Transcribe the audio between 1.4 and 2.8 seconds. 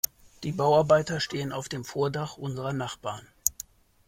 auf dem Vordach unserer